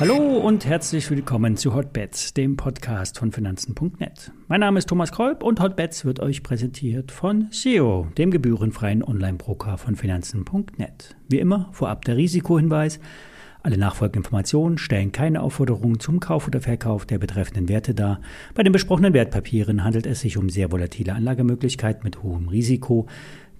Hallo 0.00 0.16
und 0.16 0.66
herzlich 0.66 1.08
willkommen 1.10 1.56
zu 1.56 1.72
Hotbets, 1.72 2.34
dem 2.34 2.56
Podcast 2.56 3.18
von 3.18 3.32
Finanzen.net. 3.32 4.32
Mein 4.48 4.60
Name 4.60 4.78
ist 4.78 4.88
Thomas 4.88 5.12
Kolb 5.12 5.42
und 5.42 5.60
Hotbets 5.60 6.04
wird 6.04 6.20
euch 6.20 6.42
präsentiert 6.42 7.12
von 7.12 7.46
SEO, 7.50 8.08
dem 8.18 8.30
gebührenfreien 8.30 9.04
Online-Broker 9.04 9.78
von 9.78 9.94
Finanzen.net. 9.94 11.16
Wie 11.28 11.38
immer 11.38 11.68
vorab 11.72 12.04
der 12.04 12.16
Risikohinweis. 12.16 12.98
Alle 13.64 13.78
nachfolgenden 13.78 14.20
Informationen 14.20 14.76
stellen 14.76 15.10
keine 15.10 15.40
Aufforderung 15.40 15.98
zum 15.98 16.20
Kauf 16.20 16.46
oder 16.46 16.60
Verkauf 16.60 17.06
der 17.06 17.16
betreffenden 17.16 17.70
Werte 17.70 17.94
dar. 17.94 18.20
Bei 18.52 18.62
den 18.62 18.74
besprochenen 18.74 19.14
Wertpapieren 19.14 19.84
handelt 19.84 20.04
es 20.04 20.20
sich 20.20 20.36
um 20.36 20.50
sehr 20.50 20.70
volatile 20.70 21.14
Anlagemöglichkeiten 21.14 22.04
mit 22.04 22.22
hohem 22.22 22.48
Risiko. 22.48 23.06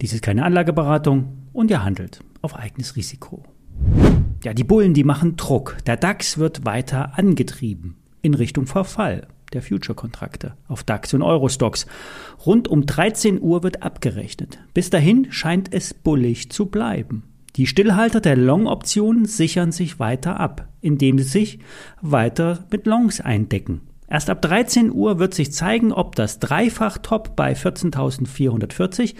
Dies 0.02 0.12
ist 0.12 0.22
keine 0.22 0.44
Anlageberatung 0.44 1.32
und 1.54 1.70
ihr 1.70 1.82
handelt 1.82 2.20
auf 2.42 2.54
eigenes 2.54 2.96
Risiko. 2.96 3.44
Ja, 4.44 4.52
die 4.52 4.62
Bullen, 4.62 4.92
die 4.92 5.04
machen 5.04 5.36
Druck. 5.36 5.78
Der 5.86 5.96
DAX 5.96 6.36
wird 6.36 6.66
weiter 6.66 7.18
angetrieben 7.18 7.96
in 8.20 8.34
Richtung 8.34 8.66
Verfall 8.66 9.26
der 9.54 9.62
Future-Kontrakte 9.62 10.52
auf 10.68 10.84
DAX 10.84 11.14
und 11.14 11.22
Eurostox. 11.22 11.86
Rund 12.44 12.68
um 12.68 12.84
13 12.84 13.40
Uhr 13.40 13.62
wird 13.62 13.82
abgerechnet. 13.82 14.58
Bis 14.74 14.90
dahin 14.90 15.32
scheint 15.32 15.72
es 15.72 15.94
bullig 15.94 16.50
zu 16.50 16.66
bleiben. 16.66 17.22
Die 17.56 17.66
Stillhalter 17.68 18.20
der 18.20 18.36
Long-Optionen 18.36 19.26
sichern 19.26 19.70
sich 19.70 20.00
weiter 20.00 20.40
ab, 20.40 20.68
indem 20.80 21.18
sie 21.18 21.24
sich 21.24 21.58
weiter 22.02 22.66
mit 22.72 22.86
Longs 22.86 23.20
eindecken. 23.20 23.82
Erst 24.08 24.28
ab 24.28 24.42
13 24.42 24.92
Uhr 24.92 25.20
wird 25.20 25.34
sich 25.34 25.52
zeigen, 25.52 25.92
ob 25.92 26.16
das 26.16 26.40
Dreifach-Top 26.40 27.36
bei 27.36 27.52
14.440 27.52 29.14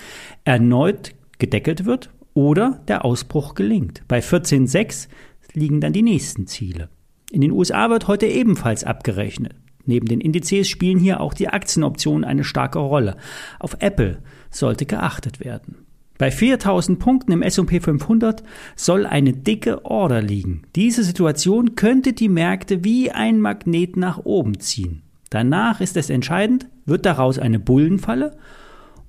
erneut 0.45 1.15
gedeckelt 1.39 1.85
wird 1.85 2.11
oder 2.35 2.83
der 2.89 3.05
Ausbruch 3.05 3.55
gelingt. 3.55 4.03
Bei 4.09 4.19
14,6 4.19 5.09
liegen 5.53 5.81
dann 5.81 5.93
die 5.93 6.03
nächsten 6.03 6.49
Ziele. 6.49 6.89
In 7.31 7.41
den 7.41 7.53
USA 7.53 7.89
wird 7.89 8.09
heute 8.09 8.27
ebenfalls 8.27 8.83
abgerechnet. 8.83 9.55
Neben 9.87 10.07
den 10.07 10.21
Indizes 10.21 10.69
spielen 10.69 10.99
hier 10.99 11.21
auch 11.21 11.35
die 11.35 11.49
Aktienoptionen 11.49 12.25
eine 12.25 12.45
starke 12.45 12.79
Rolle. 12.79 13.17
Auf 13.61 13.77
Apple 13.81 14.23
sollte 14.51 14.87
geachtet 14.87 15.41
werden. 15.41 15.84
Bei 16.17 16.31
4000 16.31 16.99
Punkten 17.01 17.33
im 17.33 17.43
S&P 17.43 17.81
500 17.81 18.45
soll 18.77 19.05
eine 19.05 19.33
dicke 19.33 19.85
Order 19.85 20.23
liegen. 20.23 20.63
Diese 20.77 21.03
Situation 21.03 21.75
könnte 21.75 22.13
die 22.13 22.29
Märkte 22.29 22.85
wie 22.85 23.11
ein 23.11 23.41
Magnet 23.41 23.97
nach 23.97 24.19
oben 24.25 24.61
ziehen. 24.61 25.03
Danach 25.31 25.81
ist 25.81 25.97
es 25.97 26.11
entscheidend, 26.11 26.69
wird 26.87 27.05
daraus 27.05 27.41
eine 27.41 27.59
Bullenfalle 27.59 28.37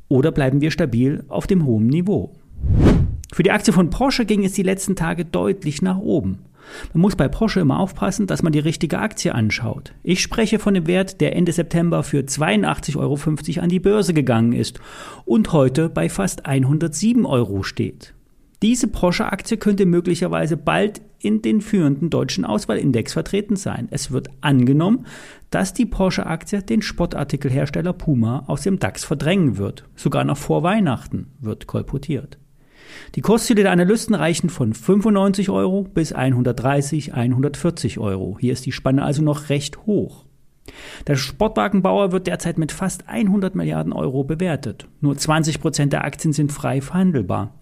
oder 0.08 0.32
bleiben 0.32 0.62
wir 0.62 0.72
stabil 0.72 1.24
auf 1.28 1.46
dem 1.46 1.66
hohen 1.66 1.88
Niveau. 1.88 2.34
Für 3.32 3.44
die 3.44 3.52
Aktie 3.52 3.74
von 3.74 3.92
Porsche 3.92 4.26
ging 4.26 4.44
es 4.44 4.54
die 4.54 4.64
letzten 4.64 4.96
Tage 4.96 5.26
deutlich 5.26 5.84
nach 5.84 6.00
oben. 6.00 6.40
Man 6.94 7.02
muss 7.02 7.16
bei 7.16 7.28
Porsche 7.28 7.60
immer 7.60 7.80
aufpassen, 7.80 8.28
dass 8.28 8.44
man 8.44 8.54
die 8.54 8.60
richtige 8.60 9.00
Aktie 9.00 9.34
anschaut. 9.34 9.94
Ich 10.04 10.22
spreche 10.22 10.60
von 10.60 10.74
dem 10.74 10.88
Wert, 10.88 11.22
der 11.22 11.36
Ende 11.36 11.52
September 11.52 12.04
für 12.04 12.20
82,50 12.20 12.98
Euro 12.98 13.20
an 13.62 13.70
die 13.70 13.80
Börse 13.80 14.14
gegangen 14.14 14.54
ist 14.54 14.80
und 15.26 15.52
heute 15.54 15.90
bei 15.90 16.10
fast 16.10 16.46
107 16.46 17.26
Euro 17.26 17.64
steht. 17.64 18.14
Diese 18.62 18.88
Porsche-Aktie 18.88 19.58
könnte 19.58 19.86
möglicherweise 19.86 20.58
bald 20.58 21.02
in 21.20 21.42
den 21.42 21.62
führenden 21.62 22.10
deutschen 22.10 22.46
Auswahlindex 22.46 23.14
vertreten 23.14 23.56
sein. 23.56 23.88
Es 23.92 24.12
wird 24.12 24.30
angenommen, 24.42 25.06
dass 25.50 25.74
die 25.74 25.86
Porsche-Aktie 25.86 26.62
den 26.62 26.82
Sportartikelhersteller 26.82 27.94
Puma 27.94 28.44
aus 28.48 28.62
dem 28.62 28.80
DAX 28.80 29.04
verdrängen 29.04 29.58
wird. 29.58 29.86
Sogar 29.96 30.24
noch 30.24 30.38
vor 30.38 30.64
Weihnachten 30.64 31.28
wird 31.40 31.68
kolportiert. 31.68 32.38
Die 33.16 33.22
Kursziele 33.22 33.64
der 33.64 33.72
Analysten 33.72 34.16
reichen 34.16 34.50
von 34.50 34.74
95 34.74 35.50
Euro 35.50 35.84
bis 35.84 36.14
130, 36.14 37.14
140 37.14 38.00
Euro. 38.00 38.38
Hier 38.40 38.54
ist 38.54 38.66
die 38.66 38.72
Spanne 38.72 39.04
also 39.04 39.22
noch 39.22 39.50
recht 39.50 39.86
hoch. 39.86 40.26
Der 41.08 41.16
Sportwagenbauer 41.16 42.12
wird 42.12 42.28
derzeit 42.28 42.58
mit 42.58 42.72
fast 42.72 43.08
100 43.08 43.56
Milliarden 43.56 43.94
Euro 43.94 44.24
bewertet. 44.24 44.88
Nur 45.00 45.16
20 45.16 45.62
Prozent 45.62 45.94
der 45.94 46.04
Aktien 46.04 46.34
sind 46.34 46.52
frei 46.52 46.82
verhandelbar. 46.82 47.54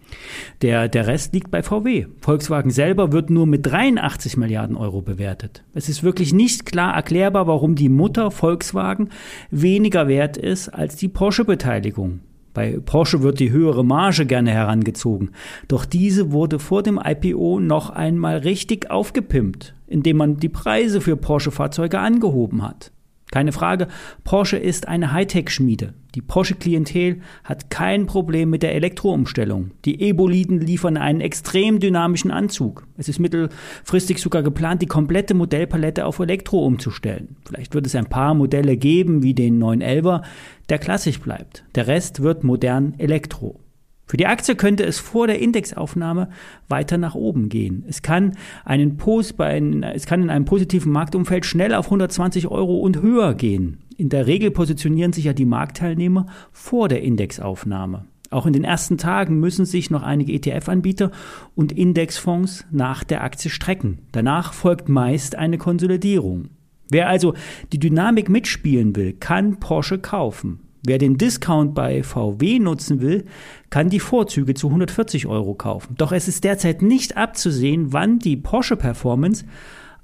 Der, 0.61 0.87
der 0.87 1.07
Rest 1.07 1.33
liegt 1.33 1.51
bei 1.51 1.63
VW. 1.63 2.07
Volkswagen 2.21 2.71
selber 2.71 3.11
wird 3.11 3.29
nur 3.29 3.45
mit 3.45 3.65
83 3.65 4.37
Milliarden 4.37 4.77
Euro 4.77 5.01
bewertet. 5.01 5.63
Es 5.73 5.89
ist 5.89 6.03
wirklich 6.03 6.33
nicht 6.33 6.65
klar 6.65 6.95
erklärbar, 6.95 7.47
warum 7.47 7.75
die 7.75 7.89
Mutter 7.89 8.31
Volkswagen 8.31 9.09
weniger 9.51 10.07
wert 10.07 10.37
ist 10.37 10.69
als 10.69 10.95
die 10.95 11.09
Porsche-Beteiligung. 11.09 12.21
Bei 12.53 12.79
Porsche 12.83 13.21
wird 13.23 13.39
die 13.39 13.51
höhere 13.51 13.83
Marge 13.83 14.25
gerne 14.25 14.51
herangezogen. 14.51 15.31
Doch 15.67 15.85
diese 15.85 16.31
wurde 16.31 16.59
vor 16.59 16.83
dem 16.83 16.99
IPO 17.03 17.59
noch 17.59 17.89
einmal 17.89 18.37
richtig 18.37 18.91
aufgepimpt, 18.91 19.73
indem 19.87 20.17
man 20.17 20.37
die 20.37 20.49
Preise 20.49 21.01
für 21.01 21.17
Porsche-Fahrzeuge 21.17 21.99
angehoben 21.99 22.61
hat. 22.61 22.91
Keine 23.33 23.51
Frage, 23.51 23.87
Porsche 24.23 24.57
ist 24.57 24.87
eine 24.87 25.11
Hightech-Schmiede. 25.11 25.95
Die 26.13 26.21
Porsche-Klientel 26.21 27.21
hat 27.43 27.71
kein 27.71 28.05
Problem 28.05 28.51
mit 28.51 28.61
der 28.61 28.75
Elektroumstellung. 28.75 29.71
Die 29.85 29.99
E-Boliden 30.01 30.61
liefern 30.61 30.97
einen 30.97 31.19
extrem 31.19 31.79
dynamischen 31.79 32.29
Anzug. 32.29 32.85
Es 32.95 33.09
ist 33.09 33.17
mittelfristig 33.17 34.19
sogar 34.19 34.43
geplant, 34.43 34.83
die 34.83 34.85
komplette 34.85 35.33
Modellpalette 35.33 36.05
auf 36.05 36.19
Elektro 36.19 36.63
umzustellen. 36.63 37.35
Vielleicht 37.47 37.73
wird 37.73 37.87
es 37.87 37.95
ein 37.95 38.05
paar 38.05 38.35
Modelle 38.35 38.77
geben, 38.77 39.23
wie 39.23 39.33
den 39.33 39.59
911er, 39.59 40.21
der 40.69 40.77
klassisch 40.77 41.19
bleibt. 41.19 41.63
Der 41.73 41.87
Rest 41.87 42.21
wird 42.21 42.43
modern 42.43 42.93
Elektro. 42.99 43.62
Für 44.05 44.17
die 44.17 44.27
Aktie 44.27 44.55
könnte 44.55 44.83
es 44.83 44.99
vor 44.99 45.27
der 45.27 45.39
Indexaufnahme 45.39 46.29
weiter 46.67 46.97
nach 46.97 47.15
oben 47.15 47.49
gehen. 47.49 47.85
Es 47.87 48.01
kann, 48.01 48.37
einen 48.65 48.97
Post 48.97 49.37
bei 49.37 49.47
ein, 49.47 49.83
es 49.83 50.05
kann 50.05 50.21
in 50.21 50.29
einem 50.29 50.45
positiven 50.45 50.91
Marktumfeld 50.91 51.45
schnell 51.45 51.73
auf 51.73 51.85
120 51.85 52.47
Euro 52.47 52.77
und 52.77 53.01
höher 53.01 53.33
gehen. 53.33 53.79
In 53.97 54.09
der 54.09 54.27
Regel 54.27 54.51
positionieren 54.51 55.13
sich 55.13 55.25
ja 55.25 55.33
die 55.33 55.45
Marktteilnehmer 55.45 56.25
vor 56.51 56.89
der 56.89 57.01
Indexaufnahme. 57.01 58.05
Auch 58.29 58.47
in 58.47 58.53
den 58.53 58.63
ersten 58.63 58.97
Tagen 58.97 59.39
müssen 59.39 59.65
sich 59.65 59.91
noch 59.91 60.01
einige 60.01 60.33
ETF-Anbieter 60.33 61.11
und 61.55 61.71
Indexfonds 61.71 62.65
nach 62.71 63.03
der 63.03 63.23
Aktie 63.23 63.51
strecken. 63.51 63.99
Danach 64.11 64.53
folgt 64.53 64.89
meist 64.89 65.35
eine 65.35 65.59
Konsolidierung. 65.59 66.49
Wer 66.89 67.09
also 67.09 67.35
die 67.71 67.79
Dynamik 67.79 68.29
mitspielen 68.29 68.95
will, 68.95 69.13
kann 69.13 69.59
Porsche 69.59 69.99
kaufen. 69.99 70.59
Wer 70.85 70.97
den 70.97 71.17
Discount 71.17 71.73
bei 71.75 72.03
VW 72.03 72.59
nutzen 72.59 72.99
will, 72.99 73.23
kann 73.69 73.89
die 73.89 74.01
Vorzüge 74.01 74.53
zu 74.53 74.67
140 74.67 75.27
Euro 75.27 75.53
kaufen. 75.53 75.95
Doch 75.97 76.11
es 76.11 76.27
ist 76.27 76.43
derzeit 76.43 76.81
nicht 76.81 77.15
abzusehen, 77.15 77.93
wann 77.93 78.19
die 78.19 78.35
Porsche 78.35 78.75
Performance 78.75 79.45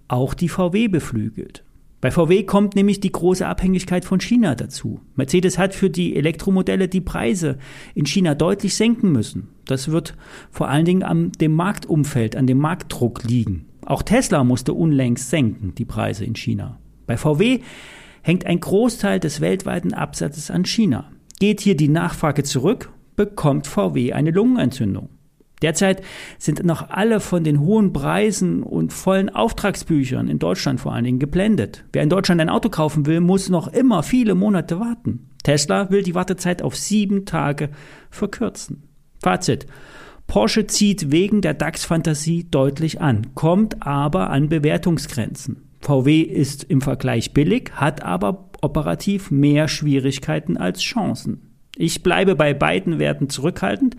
auch 0.08 0.34
die 0.34 0.48
VW 0.48 0.88
beflügelt. 0.88 1.64
Bei 2.02 2.12
VW 2.12 2.44
kommt 2.44 2.76
nämlich 2.76 3.02
die 3.02 3.12
große 3.12 3.46
Abhängigkeit 3.46 4.06
von 4.06 4.22
China 4.22 4.56
dazu. 4.56 5.02
Mercedes 5.16 5.58
hat 5.58 5.76
für 5.76 5.90
die 5.90 6.16
Elektromodelle 6.16 6.88
die 6.88 7.02
Preise 7.02 7.58
in 7.94 8.06
China 8.06 8.36
deutlich 8.36 8.76
senken 8.76 9.12
müssen. 9.12 9.50
Das 9.66 9.92
wird 9.92 10.16
vor 10.50 10.70
allen 10.70 10.86
Dingen 10.86 11.04
an 11.04 11.34
dem 11.42 11.54
Marktumfeld, 11.54 12.38
an 12.38 12.48
dem 12.48 12.58
Marktdruck 12.58 13.26
liegen. 13.26 13.66
Auch 13.86 14.02
Tesla 14.02 14.46
musste 14.46 14.74
unlängst 14.74 15.30
senken, 15.30 15.76
die 15.76 15.84
Preise 15.84 16.24
in 16.24 16.36
China. 16.36 16.80
Bei 17.06 17.18
VW 17.18 17.60
hängt 18.30 18.46
ein 18.46 18.60
Großteil 18.60 19.20
des 19.20 19.42
weltweiten 19.42 19.92
Absatzes 19.92 20.52
an 20.52 20.64
China. 20.64 21.12
Geht 21.40 21.62
hier 21.62 21.76
die 21.76 21.88
Nachfrage 21.88 22.44
zurück, 22.44 22.92
bekommt 23.16 23.66
VW 23.66 24.14
eine 24.14 24.30
Lungenentzündung. 24.30 25.10
Derzeit 25.64 26.04
sind 26.38 26.64
noch 26.64 26.92
alle 26.92 27.22
von 27.22 27.44
den 27.44 27.60
hohen 27.60 27.92
Preisen 27.92 28.62
und 28.62 28.94
vollen 28.94 29.32
Auftragsbüchern 29.32 30.28
in 30.28 30.38
Deutschland 30.38 30.80
vor 30.80 30.94
allen 30.94 31.06
Dingen 31.06 31.18
geblendet. 31.18 31.86
Wer 31.92 32.04
in 32.04 32.10
Deutschland 32.10 32.40
ein 32.40 32.50
Auto 32.50 32.70
kaufen 32.70 33.08
will, 33.08 33.20
muss 33.20 33.50
noch 33.50 33.68
immer 33.68 34.04
viele 34.04 34.36
Monate 34.36 34.80
warten. 34.80 35.32
Tesla 35.42 35.90
will 35.90 36.04
die 36.04 36.14
Wartezeit 36.14 36.62
auf 36.62 36.76
sieben 36.76 37.26
Tage 37.26 37.72
verkürzen. 38.12 38.84
Fazit. 39.24 39.66
Porsche 40.28 40.68
zieht 40.68 41.12
wegen 41.12 41.42
der 41.42 41.56
DAX-Fantasie 41.56 42.44
deutlich 42.52 43.02
an, 43.02 43.34
kommt 43.34 43.82
aber 43.82 44.30
an 44.30 44.50
Bewertungsgrenzen. 44.50 45.69
VW 45.80 46.22
ist 46.22 46.64
im 46.64 46.82
Vergleich 46.82 47.34
billig, 47.34 47.72
hat 47.74 48.04
aber 48.04 48.50
operativ 48.62 49.32
mehr 49.32 49.68
Schwierigkeiten 49.68 50.58
als 50.58 50.82
Chancen. 50.82 51.50
Ich 51.78 52.04
bleibe 52.04 52.36
bei 52.36 52.54
beiden 52.54 53.00
Werten 53.00 53.30
zurückhaltend. 53.30 53.96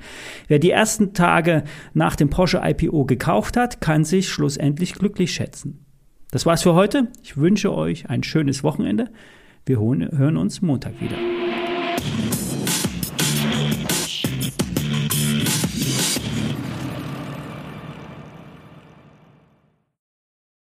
Wer 0.49 0.59
die 0.59 0.71
ersten 0.71 1.15
Tage 1.15 1.65
nach 1.94 2.15
dem 2.15 2.29
Porsche 2.29 2.61
IPO 2.62 3.06
gekauft 3.06 3.56
hat, 3.56 3.81
kann 3.81 4.05
sich 4.05 4.29
schlussendlich 4.29 4.93
glücklich 4.94 5.32
schätzen. 5.32 5.87
Das 6.31 6.44
war's 6.44 6.62
für 6.62 6.75
heute. 6.75 7.09
Ich 7.23 7.38
wünsche 7.38 7.75
euch 7.75 8.11
ein 8.11 8.23
schönes 8.23 8.62
Wochenende. 8.62 9.11
Wir 9.65 9.81
hören 9.81 10.37
uns 10.37 10.61
Montag 10.61 11.00
wieder. 11.00 11.17